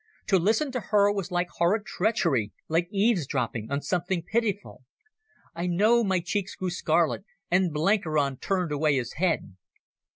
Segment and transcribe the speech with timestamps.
[0.29, 4.81] To listen to her was like horrid treachery, like eavesdropping on something pitiful.
[5.53, 9.55] I know my cheeks grew scarlet and Blenkiron turned away his head.